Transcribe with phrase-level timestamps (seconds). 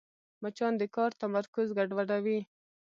[0.41, 2.39] مچان د کار تمرکز ګډوډوي